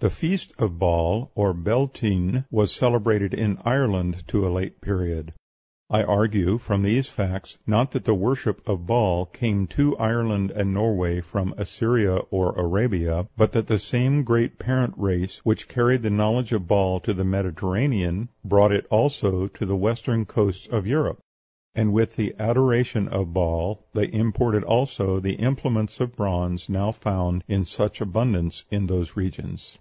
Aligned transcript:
The 0.00 0.10
feast 0.10 0.52
of 0.58 0.78
Baal, 0.78 1.32
or 1.34 1.54
Beltinne, 1.54 2.44
was 2.50 2.74
celebrated 2.74 3.32
in 3.32 3.56
Ireland 3.64 4.22
to 4.28 4.46
a 4.46 4.52
late 4.52 4.82
period. 4.82 5.32
I 5.88 6.02
argue 6.02 6.58
from 6.58 6.82
these 6.82 7.08
facts, 7.08 7.56
not 7.66 7.92
that 7.92 8.04
the 8.04 8.12
worship 8.12 8.60
of 8.68 8.86
Baal 8.86 9.24
came 9.24 9.66
to 9.68 9.96
Ireland 9.96 10.50
and 10.50 10.74
Norway 10.74 11.22
from 11.22 11.54
Assyria 11.56 12.16
or 12.30 12.52
Arabia, 12.58 13.28
but 13.38 13.52
that 13.52 13.66
the 13.66 13.78
same 13.78 14.24
great 14.24 14.58
parent 14.58 14.92
race 14.98 15.38
which 15.42 15.68
carried 15.68 16.02
the 16.02 16.10
knowledge 16.10 16.52
of 16.52 16.68
Baal 16.68 17.00
to 17.00 17.14
the 17.14 17.24
Mediterranean 17.24 18.28
brought 18.44 18.72
it 18.72 18.84
also 18.90 19.46
to 19.46 19.64
the 19.64 19.74
western 19.76 20.26
coasts 20.26 20.66
of 20.66 20.86
Europe, 20.86 21.20
and 21.74 21.94
with 21.94 22.16
the 22.16 22.34
adoration 22.38 23.08
of 23.08 23.32
Baal 23.32 23.86
they 23.94 24.12
imported 24.12 24.64
also 24.64 25.18
the 25.18 25.36
implements 25.36 25.98
of 25.98 26.14
bronze 26.14 26.68
now 26.68 26.92
found 26.92 27.42
in 27.48 27.64
such 27.64 28.02
abundance 28.02 28.66
in 28.70 28.86
those 28.86 29.16
regions. 29.16 29.78